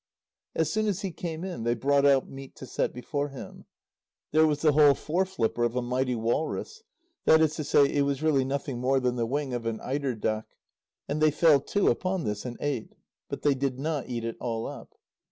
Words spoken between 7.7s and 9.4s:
it was really nothing more than the